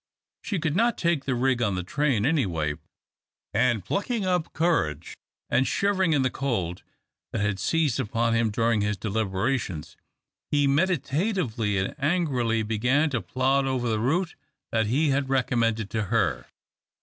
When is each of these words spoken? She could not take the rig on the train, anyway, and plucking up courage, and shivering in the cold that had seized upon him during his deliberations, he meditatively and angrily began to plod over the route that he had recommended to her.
She 0.41 0.57
could 0.57 0.75
not 0.75 0.97
take 0.97 1.25
the 1.25 1.35
rig 1.35 1.61
on 1.61 1.75
the 1.75 1.83
train, 1.83 2.25
anyway, 2.25 2.73
and 3.53 3.85
plucking 3.85 4.25
up 4.25 4.51
courage, 4.51 5.15
and 5.47 5.67
shivering 5.67 6.13
in 6.13 6.23
the 6.23 6.31
cold 6.31 6.81
that 7.31 7.41
had 7.41 7.59
seized 7.59 7.99
upon 7.99 8.33
him 8.33 8.49
during 8.49 8.81
his 8.81 8.97
deliberations, 8.97 9.95
he 10.49 10.65
meditatively 10.65 11.77
and 11.77 11.93
angrily 11.99 12.63
began 12.63 13.11
to 13.11 13.21
plod 13.21 13.67
over 13.67 13.87
the 13.87 13.99
route 13.99 14.33
that 14.71 14.87
he 14.87 15.09
had 15.09 15.29
recommended 15.29 15.91
to 15.91 16.05
her. 16.05 16.47